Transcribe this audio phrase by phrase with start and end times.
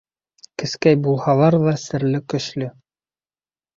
[0.61, 2.71] —Кескәй булһалар ҙа серле көслө.